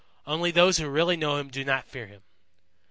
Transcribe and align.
Only 0.25 0.49
those 0.49 0.79
who 0.79 0.89
really 0.89 1.15
know 1.15 1.37
him 1.37 1.49
do 1.49 1.63
not 1.63 1.85
fear 1.87 2.07
him. 2.07 2.23